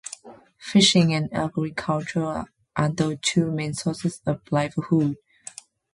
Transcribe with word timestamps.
Fishing 0.57 1.13
and 1.13 1.31
agriculture 1.31 2.45
are 2.75 2.89
the 2.89 3.19
two 3.21 3.51
main 3.51 3.75
sources 3.75 4.19
of 4.25 4.41
livelihood. 4.49 5.15